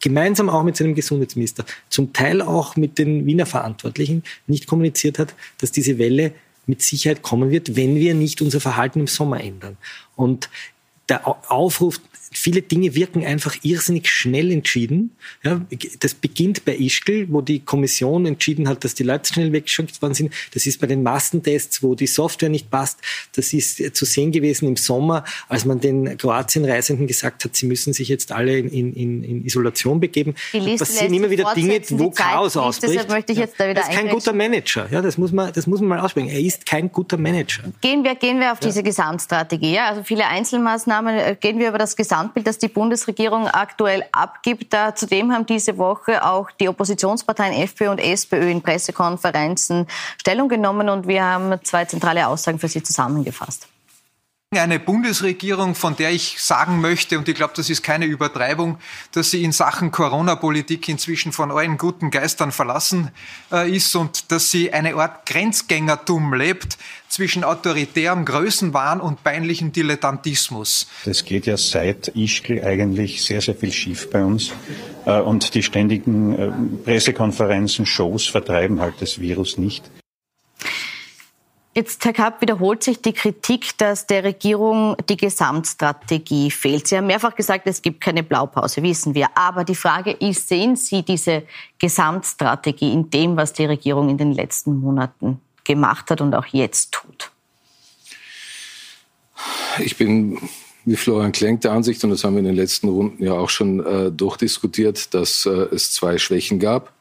[0.00, 5.34] gemeinsam auch mit seinem Gesundheitsminister, zum Teil auch mit den Wiener Verantwortlichen nicht kommuniziert hat,
[5.58, 6.32] dass diese Welle
[6.66, 9.76] mit Sicherheit kommen wird, wenn wir nicht unser Verhalten im Sommer ändern.
[10.16, 10.48] Und
[11.08, 12.00] der Aufruf
[12.32, 15.16] viele Dinge wirken einfach irrsinnig schnell entschieden.
[15.42, 15.60] Ja,
[15.98, 20.14] das beginnt bei Ischgl, wo die Kommission entschieden hat, dass die Leute schnell weggeschickt worden
[20.14, 20.32] sind.
[20.54, 23.00] Das ist bei den Massentests, wo die Software nicht passt.
[23.34, 27.92] Das ist zu sehen gewesen im Sommer, als man den Kroatien-Reisenden gesagt hat, sie müssen
[27.92, 30.34] sich jetzt alle in, in, in Isolation begeben.
[30.52, 32.94] Liste passieren immer wieder Dinge, wo Chaos ausbricht.
[32.94, 34.88] Deshalb möchte ich jetzt da wieder Er ist kein guter Manager.
[34.90, 36.28] Ja, das muss man, das muss man mal aussprechen.
[36.28, 37.64] Er ist kein guter Manager.
[37.80, 38.68] Gehen wir, gehen wir auf ja.
[38.68, 39.74] diese Gesamtstrategie.
[39.74, 39.88] Ja?
[39.88, 41.18] Also viele Einzelmaßnahmen.
[41.18, 44.76] Äh, gehen wir über das Gesamt Gesamtbild, das die Bundesregierung aktuell abgibt.
[44.94, 49.86] Zudem haben diese Woche auch die Oppositionsparteien FPÖ und SPÖ in Pressekonferenzen
[50.20, 53.68] Stellung genommen und wir haben zwei zentrale Aussagen für Sie zusammengefasst.
[54.52, 58.78] Eine Bundesregierung, von der ich sagen möchte, und ich glaube, das ist keine Übertreibung,
[59.12, 63.12] dass sie in Sachen Corona-Politik inzwischen von allen guten Geistern verlassen
[63.52, 70.88] äh, ist und dass sie eine Art Grenzgängertum lebt zwischen autoritärem Größenwahn und peinlichem Dilettantismus.
[71.04, 74.50] Das geht ja seit Ischgl eigentlich sehr, sehr viel schief bei uns.
[75.06, 76.50] Äh, und die ständigen äh,
[76.84, 79.88] Pressekonferenzen, Shows vertreiben halt das Virus nicht.
[81.72, 86.88] Jetzt, Herr Kapp, wiederholt sich die Kritik, dass der Regierung die Gesamtstrategie fehlt.
[86.88, 89.28] Sie haben mehrfach gesagt, es gibt keine Blaupause, wissen wir.
[89.36, 91.44] Aber die Frage ist, sehen Sie diese
[91.78, 96.90] Gesamtstrategie in dem, was die Regierung in den letzten Monaten gemacht hat und auch jetzt
[96.90, 97.30] tut?
[99.78, 100.40] Ich bin
[100.84, 103.50] wie Florian Klenk der Ansicht, und das haben wir in den letzten Runden ja auch
[103.50, 106.92] schon äh, durchdiskutiert, dass äh, es zwei Schwächen gab.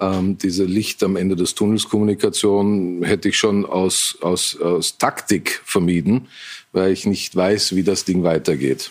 [0.00, 5.60] Ähm, diese Licht am Ende des Tunnels Kommunikation hätte ich schon aus, aus, aus Taktik
[5.64, 6.28] vermieden,
[6.72, 8.90] weil ich nicht weiß, wie das Ding weitergeht.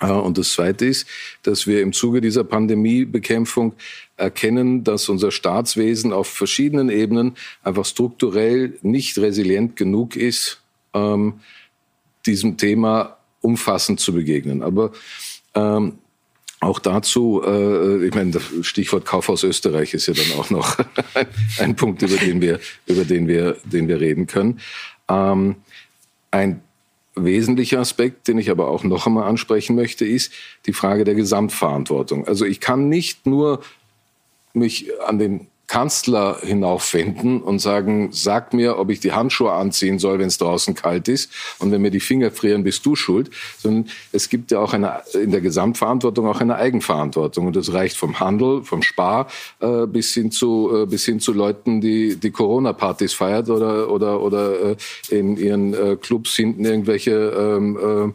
[0.00, 1.06] Äh, und das Zweite ist,
[1.42, 3.74] dass wir im Zuge dieser Pandemiebekämpfung
[4.16, 10.60] erkennen, dass unser Staatswesen auf verschiedenen Ebenen einfach strukturell nicht resilient genug ist,
[10.92, 11.40] ähm,
[12.26, 14.62] diesem Thema umfassend zu begegnen.
[14.62, 14.92] Aber
[15.54, 15.98] ähm,
[16.60, 20.76] auch dazu, äh, ich meine, das Stichwort Kaufhaus Österreich ist ja dann auch noch
[21.58, 24.60] ein, Punkt, über den wir, über den wir, den wir reden können.
[25.08, 25.56] Ähm,
[26.30, 26.60] ein
[27.14, 30.32] wesentlicher Aspekt, den ich aber auch noch einmal ansprechen möchte, ist
[30.66, 32.28] die Frage der Gesamtverantwortung.
[32.28, 33.62] Also ich kann nicht nur
[34.52, 40.18] mich an den Kanzler hinaufwenden und sagen, sag mir, ob ich die Handschuhe anziehen soll,
[40.18, 41.30] wenn es draußen kalt ist.
[41.60, 43.30] Und wenn mir die Finger frieren, bist du schuld.
[43.56, 47.46] Sondern es gibt ja auch eine, in der Gesamtverantwortung auch eine Eigenverantwortung.
[47.46, 49.28] Und das reicht vom Handel, vom Spar
[49.60, 54.20] äh, bis hin zu, äh, bis hin zu Leuten, die, die Corona-Partys feiert oder, oder,
[54.22, 54.76] oder äh,
[55.10, 58.12] in ihren äh, Clubs hinten irgendwelche ähm,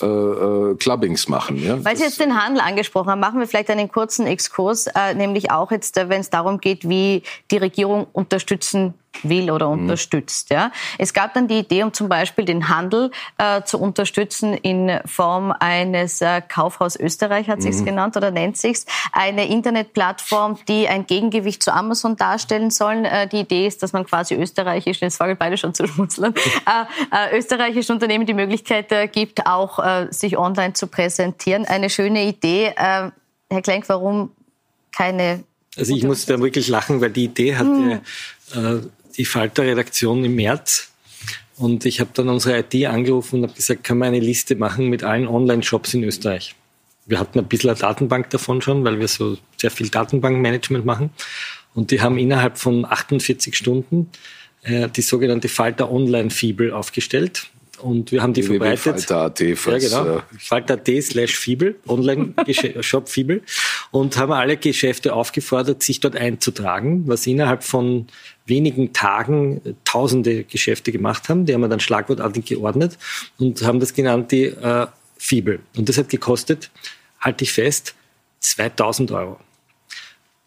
[0.00, 1.62] äh, äh, Clubbings machen.
[1.62, 1.84] Ja?
[1.84, 5.70] Weil Sie jetzt den Handel angesprochen haben, machen wir vielleicht einen kurzen Exkurs, nämlich auch
[5.70, 9.82] jetzt, wenn es darum geht, wie wie die Regierung unterstützen will oder mhm.
[9.82, 10.50] unterstützt.
[10.50, 10.72] Ja.
[10.98, 15.52] Es gab dann die Idee, um zum Beispiel den Handel äh, zu unterstützen in Form
[15.52, 17.62] eines äh, Kaufhaus Österreich, hat mhm.
[17.62, 23.04] sich's genannt oder nennt sich's, eine Internetplattform, die ein Gegengewicht zu Amazon darstellen soll.
[23.04, 26.34] Äh, die Idee ist, dass man quasi österreichisch, jetzt fangen beide schon zu schmunzeln,
[26.66, 31.64] äh, äh, österreichischen Unternehmen die Möglichkeit äh, gibt, auch äh, sich online zu präsentieren.
[31.66, 32.72] Eine schöne Idee.
[32.76, 34.30] Herr Klenk, warum
[34.90, 35.44] keine
[35.76, 38.02] also ich muss da wirklich lachen, weil die Idee hatte
[38.52, 38.76] hm.
[38.78, 38.80] äh,
[39.16, 40.90] die Falter-Redaktion im März.
[41.56, 44.88] Und ich habe dann unsere IT angerufen und habe gesagt, können wir eine Liste machen
[44.88, 46.54] mit allen Online-Shops in Österreich.
[47.06, 51.10] Wir hatten ein bisschen eine Datenbank davon schon, weil wir so sehr viel Datenbankmanagement machen.
[51.74, 54.10] Und die haben innerhalb von 48 Stunden
[54.62, 57.50] äh, die sogenannte Falter Online-Fibel aufgestellt.
[57.76, 59.02] Und wir haben die verbreitet.
[59.02, 60.22] Falter.at, ja, genau.
[60.38, 63.42] Falter.at slash Fibel, Online-Shop Fibel.
[63.90, 68.06] Und haben alle Geschäfte aufgefordert, sich dort einzutragen, was innerhalb von
[68.46, 71.46] wenigen Tagen tausende Geschäfte gemacht haben.
[71.46, 72.98] Die haben wir dann schlagwortartig geordnet
[73.38, 75.60] und haben das genannt die äh, Fibel.
[75.76, 76.70] Und das hat gekostet,
[77.20, 77.94] halte ich fest,
[78.40, 79.38] 2000 Euro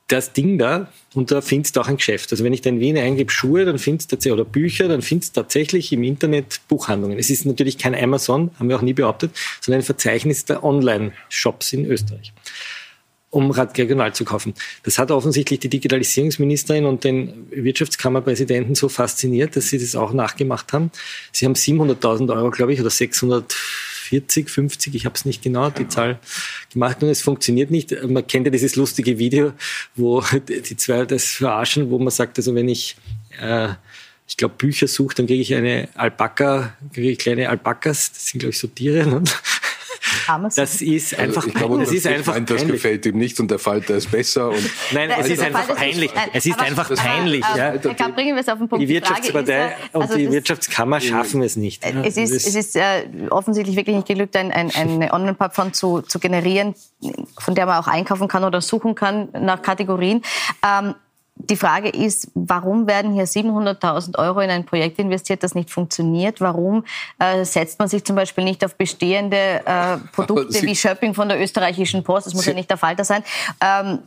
[0.07, 2.31] das Ding da und da findest du auch ein Geschäft.
[2.31, 5.35] Also wenn ich da in Wien eingebe Schuhe, dann findest du oder Bücher, dann findest
[5.35, 7.19] du tatsächlich im Internet Buchhandlungen.
[7.19, 11.73] Es ist natürlich kein Amazon, haben wir auch nie behauptet, sondern ein Verzeichnis der Online-Shops
[11.73, 12.33] in Österreich
[13.29, 14.53] um regional zu kaufen.
[14.83, 20.71] Das hat offensichtlich die Digitalisierungsministerin und den Wirtschaftskammerpräsidenten so fasziniert, dass sie das auch nachgemacht
[20.71, 20.91] haben.
[21.33, 23.53] Sie haben 700.000 Euro, glaube ich, oder 600
[24.07, 26.19] 40, 50, ich habe es nicht genau, die Zahl
[26.71, 27.91] gemacht und es funktioniert nicht.
[28.03, 29.53] Man kennt ja dieses lustige Video,
[29.95, 32.95] wo die zwei das verarschen, wo man sagt, also wenn ich,
[33.41, 33.69] äh,
[34.27, 38.39] ich glaube, Bücher suche, dann kriege ich eine Alpaka, kriege ich kleine Alpakas, das sind,
[38.39, 39.07] glaube ich, so Tiere.
[39.07, 39.23] Ne?
[40.55, 42.73] Das ist Also einfach, ich glaube, das ist einfach meint, das peinlich.
[42.75, 44.49] gefällt ihm nicht und der Falter ist besser.
[44.49, 44.57] Und
[44.91, 46.11] Nein, es Also ist einfach das peinlich.
[46.33, 47.43] Es ist einfach peinlich.
[47.55, 48.07] äh, ja.
[48.09, 48.81] Bringen wir es auf den Punkt.
[48.83, 51.83] Die Wirtschaftspartei und also die das- Wirtschaftskammer schaffen es nicht.
[51.85, 55.73] Ja, Es ist, das es ist äh, offensichtlich wirklich nicht geglückt, ein, ein, eine Online-Plattform
[55.73, 56.75] zu, zu generieren,
[57.39, 60.21] von der man auch einkaufen kann oder suchen kann nach Kategorien.
[60.65, 60.95] Ähm,
[61.39, 66.41] die Frage ist, warum werden hier 700.000 Euro in ein Projekt investiert, das nicht funktioniert?
[66.41, 66.83] Warum
[67.19, 71.29] äh, setzt man sich zum Beispiel nicht auf bestehende äh, Produkte Sie- wie Shopping von
[71.29, 72.27] der österreichischen Post?
[72.27, 73.23] Das muss Sie- ja nicht der Falter sein.
[73.61, 73.99] Ähm,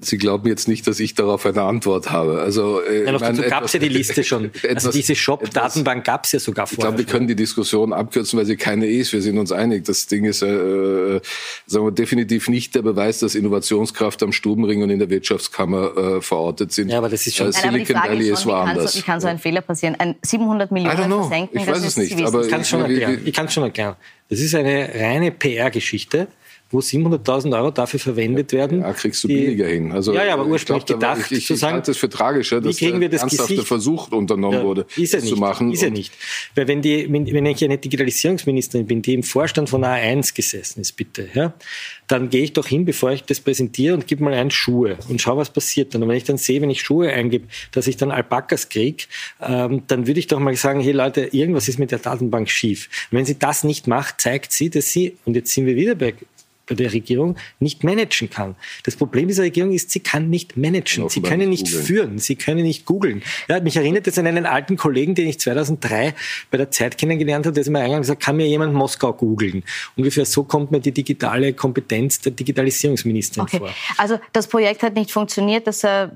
[0.00, 2.40] Sie glauben jetzt nicht, dass ich darauf eine Antwort habe.
[2.40, 4.50] Also, äh, Nein, ich dazu gab es ja die Liste schon.
[4.64, 6.90] Also etwas- diese Shop-Datenbank gab es ja sogar Ich vorher.
[6.92, 9.12] glaube, wir können die Diskussion abkürzen, weil sie keine ist.
[9.12, 9.84] Wir sind uns einig.
[9.84, 11.20] Das Ding ist, äh,
[11.66, 16.20] sagen wir, definitiv nicht der Beweis, dass Innovationskraft am Stubenring und in der Wirtschaftskammer äh,
[16.20, 16.88] verortet sind.
[16.90, 18.50] Ja, aber das ist schon- Äh, Nein, aber die Silicon Frage Valley ist ist schon,
[18.50, 18.92] wie kann, woanders.
[18.92, 19.96] so, wie kann so ein Fehler passieren?
[19.98, 22.60] Ein 700 I don't Millionen versenken, Ich das weiß ist es nicht, aber Ich kann
[22.62, 23.22] es schon Wie- wie- erklären.
[23.26, 23.96] Ich kann es schon erklären.
[24.30, 26.28] Das ist eine reine PR-Geschichte,
[26.74, 28.80] wo 700.000 Euro dafür verwendet werden.
[28.80, 29.92] Ja, kriegst du die- billiger hin.
[29.92, 31.92] Also, ja, ja, aber ich ursprünglich glaub, da war- gedacht, Ich, ich, zu sagen, halte
[31.92, 35.14] es für tragischer, dass kriegen wir der das ernsthafte Gesicht- Versuch unternommen Ja, wurde, ist
[35.14, 35.34] er das nicht.
[35.34, 35.72] zu machen.
[35.72, 36.12] Ist er Und nicht.
[36.54, 40.80] Weil wenn, die, wenn, wenn ich eine Digitalisierungsministerin bin, die im Vorstand von A1 gesessen
[40.80, 41.54] ist, bitte, ja,
[42.08, 45.20] dann gehe ich doch hin, bevor ich das präsentiere und gebe mal ein Schuhe und
[45.22, 46.02] schau, was passiert dann.
[46.02, 49.04] Und wenn ich dann sehe, wenn ich Schuhe eingebe, dass ich dann Alpakas kriege,
[49.40, 52.88] ähm, dann würde ich doch mal sagen, hey Leute, irgendwas ist mit der Datenbank schief.
[53.10, 55.94] Und wenn sie das nicht macht, zeigt sie, dass sie, und jetzt sind wir wieder
[55.94, 56.14] bei
[56.70, 58.56] der Regierung nicht managen kann.
[58.84, 61.08] Das Problem dieser Regierung ist, sie kann nicht managen.
[61.08, 61.84] Sie können nicht googeln.
[61.84, 62.18] führen.
[62.18, 63.22] Sie können nicht googeln.
[63.48, 66.14] Ja, mich erinnert das an einen alten Kollegen, den ich 2003
[66.50, 69.12] bei der Zeit kennengelernt habe, der ist mir eingegangen und gesagt, kann mir jemand Moskau
[69.12, 69.62] googeln?
[69.96, 73.58] Ungefähr so kommt mir die digitale Kompetenz der Digitalisierungsministerin Okay.
[73.58, 73.70] vor.
[73.98, 76.08] Also das Projekt hat nicht funktioniert, das äh,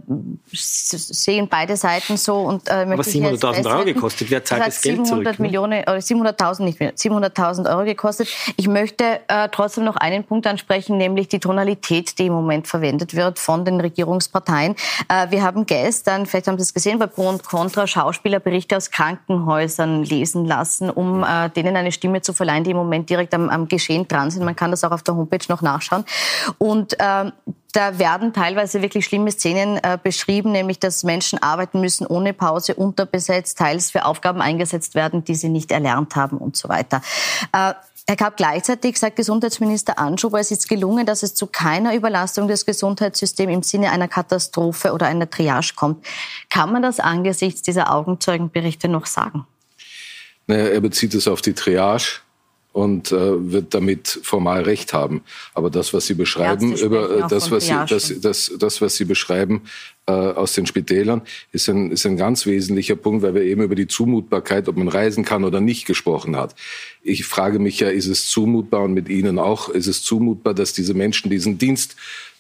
[0.53, 2.37] sehen beide Seiten so.
[2.37, 4.31] Und, äh, jetzt 700.000 Euro gekostet.
[4.31, 5.47] Wer zahlt hat das Geld 700 zurück, ne?
[5.47, 8.29] Millionen, oder 700.000 nicht mehr, 700.000 Euro gekostet.
[8.57, 13.15] Ich möchte äh, trotzdem noch einen Punkt ansprechen, nämlich die Tonalität, die im Moment verwendet
[13.15, 14.75] wird von den Regierungsparteien.
[15.09, 18.91] Äh, wir haben gestern, vielleicht haben Sie es gesehen, bei Pro und Contra Schauspielerberichte aus
[18.91, 23.49] Krankenhäusern lesen lassen, um äh, denen eine Stimme zu verleihen, die im Moment direkt am,
[23.49, 24.45] am Geschehen dran sind.
[24.45, 26.05] Man kann das auch auf der Homepage noch nachschauen.
[26.59, 27.33] Und ähm,
[27.73, 32.75] da werden teilweise wirklich schlimme Szenen äh, beschrieben, nämlich dass Menschen arbeiten müssen ohne Pause,
[32.75, 37.03] unterbesetzt, teils für Aufgaben eingesetzt werden, die sie nicht erlernt haben und so weiter.
[37.53, 37.75] Äh,
[38.11, 42.65] Herr Kapp, gleichzeitig sagt Gesundheitsminister Anschober, es ist gelungen, dass es zu keiner Überlastung des
[42.65, 46.07] Gesundheitssystems im Sinne einer Katastrophe oder einer Triage kommt.
[46.49, 49.47] Kann man das angesichts dieser Augenzeugenberichte noch sagen?
[50.47, 52.21] Naja, er bezieht es auf die Triage
[52.79, 55.23] und äh, wird damit formal recht haben.
[55.53, 58.95] Aber das, was Sie beschreiben, Ärzte über äh, das, was Sie, das, das, das, was
[58.95, 59.63] Sie beschreiben
[60.07, 63.75] äh, aus den Spitälern, ist ein, ist ein ganz wesentlicher Punkt, weil wir eben über
[63.75, 66.55] die Zumutbarkeit, ob man reisen kann oder nicht, gesprochen hat.
[67.03, 70.73] Ich frage mich ja, ist es zumutbar und mit Ihnen auch, ist es zumutbar, dass
[70.73, 71.97] diese Menschen diesen Dienst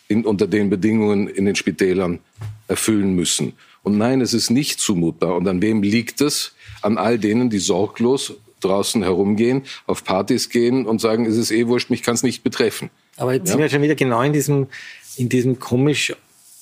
[0.06, 2.20] in, unter den Bedingungen in den Spitälern
[2.68, 3.54] erfüllen müssen?
[3.82, 5.34] Und nein, es ist nicht zumutbar.
[5.34, 6.52] Und an wem liegt es?
[6.80, 11.66] An all denen, die sorglos draußen herumgehen, auf Partys gehen und sagen, es ist eh
[11.66, 12.90] wurscht, mich kann es nicht betreffen.
[13.16, 14.68] Aber jetzt sind wir schon wieder genau in diesem,
[15.16, 16.14] in diesem komisch,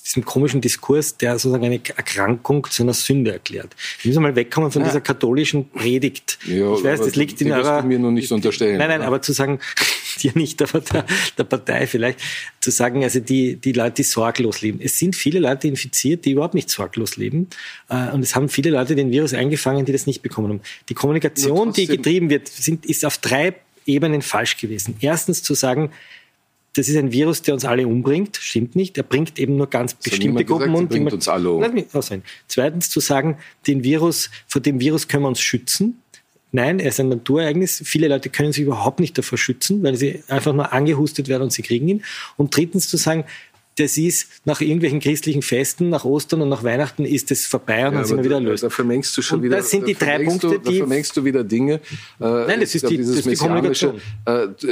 [0.07, 3.75] diesem komischen Diskurs, der sozusagen eine Erkrankung zu einer Sünde erklärt.
[4.01, 6.39] Wir müssen mal wegkommen von dieser katholischen Predigt.
[6.45, 7.83] Ja, ich weiß, das liegt in eurer...
[7.83, 8.77] mir nur nicht unterstellen.
[8.77, 9.59] Nein, nein, aber zu sagen,
[10.21, 11.05] dir nicht, aber der,
[11.37, 12.19] der Partei vielleicht,
[12.61, 14.79] zu sagen, also die, die Leute, die sorglos leben.
[14.81, 17.49] Es sind viele Leute infiziert, die überhaupt nicht sorglos leben.
[17.89, 20.61] Äh, Und es haben viele Leute den Virus eingefangen, die das nicht bekommen haben.
[20.89, 24.95] Die Kommunikation, die getrieben wird, sind, ist auf drei Ebenen falsch gewesen.
[25.01, 25.91] Erstens zu sagen,
[26.77, 28.37] das ist ein Virus, der uns alle umbringt.
[28.37, 28.97] Stimmt nicht.
[28.97, 30.87] Er bringt eben nur ganz hat bestimmte gesagt, Gruppen um.
[30.87, 31.61] die bringt uns alle um.
[31.61, 32.21] Lass mich.
[32.47, 36.01] Zweitens zu sagen, den Virus, vor dem Virus können wir uns schützen.
[36.51, 37.81] Nein, er ist ein Naturereignis.
[37.83, 41.51] Viele Leute können sich überhaupt nicht davor schützen, weil sie einfach nur angehustet werden und
[41.51, 42.03] sie kriegen ihn.
[42.37, 43.25] Und drittens zu sagen,
[43.77, 47.95] das ist nach irgendwelchen christlichen Festen, nach Ostern und nach Weihnachten ist es vorbei und
[47.95, 48.63] dann sind wir wieder da, erlöst.
[48.63, 49.57] da vermengst du schon Und wieder.
[49.57, 51.75] das sind die drei Punkte, du, da die- vermengst du wieder Dinge.
[51.75, 51.79] Äh,
[52.19, 54.01] Nein, das ist glaub, die- das ist die Messianische, Kommunikation.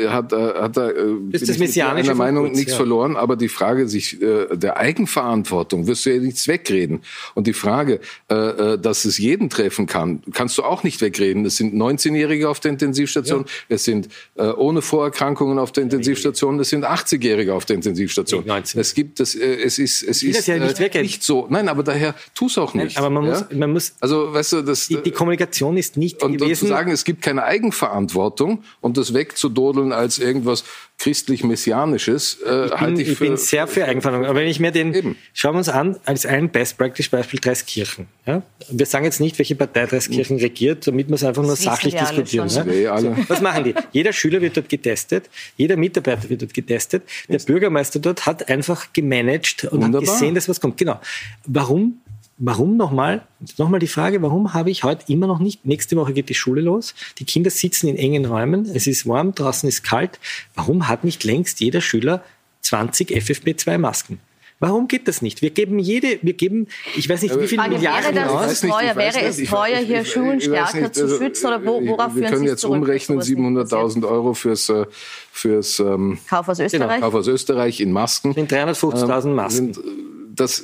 [0.04, 0.94] Äh, hat, äh, hat da, äh,
[1.32, 2.78] das mit dir Messianische einer von Meinung kurz, nichts ja.
[2.78, 7.02] verloren, aber die Frage sich äh, der Eigenverantwortung wirst du ja nichts wegreden.
[7.36, 11.46] Und die Frage, äh, äh, dass es jeden treffen kann, kannst du auch nicht wegreden.
[11.46, 16.70] Es sind 19-Jährige auf der Intensivstation, es sind äh, ohne Vorerkrankungen auf der Intensivstation, es
[16.70, 18.40] sind 80-Jährige auf der Intensivstation.
[18.42, 18.82] Nicht 19.
[18.82, 21.46] Es gibt, das, äh, es ist, es ist ja nicht, äh, nicht so.
[21.50, 22.98] Nein, aber daher tu es auch nicht.
[22.98, 23.30] aber man ja?
[23.32, 26.50] muss, man muss, also weißt du, das, die, die Kommunikation ist nicht und, gewesen.
[26.50, 30.64] Und zu sagen, es gibt keine Eigenverantwortung und das wegzudodeln als irgendwas
[30.98, 33.26] christlich-messianisches, äh, ich bin, halte ich, ich für...
[33.26, 34.30] bin sehr für Eigenverantwortung.
[34.30, 35.18] Aber wenn ich mir den, Eben.
[35.34, 38.08] schauen wir uns an, als ein Best-Practice-Beispiel Dreiskirchen.
[38.26, 38.42] Ja?
[38.70, 42.08] Wir sagen jetzt nicht, welche Partei Dreiskirchen regiert, damit wir es einfach nur sachlich wir
[42.08, 42.50] alle diskutieren.
[42.50, 42.82] schon.
[42.82, 42.94] Ja?
[42.94, 43.18] Alle.
[43.28, 43.76] Was machen die?
[43.92, 48.85] Jeder Schüler wird dort getestet, jeder Mitarbeiter wird dort getestet, der Bürgermeister dort hat einfach
[48.94, 50.02] gemanagt und Wunderbar.
[50.02, 50.78] hat gesehen, dass was kommt.
[50.78, 51.00] Genau.
[51.46, 52.00] Warum?
[52.38, 53.26] Warum nochmal?
[53.58, 56.60] Nochmal die Frage, warum habe ich heute immer noch nicht, nächste Woche geht die Schule
[56.60, 60.20] los, die Kinder sitzen in engen Räumen, es ist warm, draußen ist kalt.
[60.54, 62.26] Warum hat nicht längst jeder Schüler
[62.62, 64.20] 20 FFP2-Masken?
[64.66, 65.42] Warum geht das nicht?
[65.42, 68.70] Wir geben jede, wir geben, ich weiß nicht, wie viele Frage, Milliarden wäre das aus.
[68.72, 68.96] teuer?
[68.96, 71.48] Wäre es ich- teuer, ich- hier ich- Schulen stärker nicht, zu also, schützen?
[71.48, 73.70] Oder wo, worauf Wir führen können Sie jetzt umrechnen, sowas nicht passiert?
[73.70, 74.86] 700.000 Euro fürs, äh,
[75.32, 77.02] fürs ähm, Kauf aus Österreich?
[77.02, 78.34] Kauf aus Österreich in Masken.
[78.34, 79.74] sind 350.000 Masken.
[79.74, 79.90] Sind, äh,
[80.36, 80.64] das,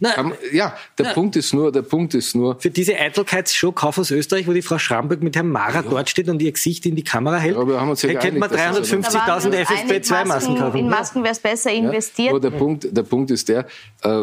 [0.00, 4.10] kann, ja, der Punkt ist nur, der Punkt ist nur, für diese Eitelkeitsshow Kauf aus
[4.10, 7.04] Österreich, wo die Frau Schramberg mit Herrn Mara dort steht und ihr Gesicht in die
[7.04, 9.52] Kamera hält, Ja, aber haben uns ja hätte man geeinigt, dass das- 350.000 Da waren
[9.52, 10.76] wir uns einig, FFP2-Masken Masken- kaufen.
[10.78, 10.90] In Ja.
[10.90, 12.30] Masken wäre es besser investiert.
[12.30, 13.64] aber der Punkt, der Punkt ist der, äh,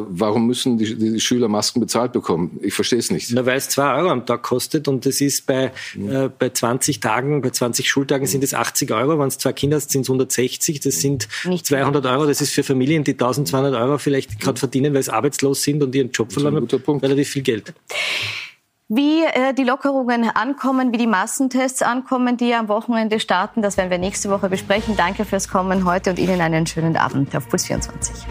[0.07, 2.59] warum müssen die, die Schüler Masken bezahlt bekommen?
[2.61, 3.31] Ich verstehe es nicht.
[3.33, 6.99] Na, weil es 2 Euro am Tag kostet und das ist bei, äh, bei 20
[6.99, 9.19] Tagen, bei 20 Schultagen sind es 80 Euro.
[9.19, 10.79] Wenn es zwei Kinder hast, sind es 160.
[10.79, 12.25] Das sind Nicht 200 Euro.
[12.25, 15.93] Das ist für Familien, die 1200 Euro vielleicht gerade verdienen, weil sie arbeitslos sind und
[15.93, 16.29] ihren Job
[16.83, 17.03] Punkt.
[17.03, 17.73] relativ viel Geld.
[18.87, 23.89] Wie äh, die Lockerungen ankommen, wie die Massentests ankommen, die am Wochenende starten, das werden
[23.89, 24.95] wir nächste Woche besprechen.
[24.95, 28.25] Danke fürs Kommen heute und Ihnen einen schönen Abend auf Puls 24.